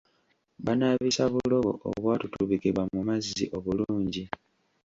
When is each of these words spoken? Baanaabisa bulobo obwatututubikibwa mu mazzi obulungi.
Baanaabisa 0.65 1.23
bulobo 1.33 1.71
obwatututubikibwa 1.89 2.83
mu 2.93 2.99
mazzi 3.07 3.43
obulungi. 3.57 4.23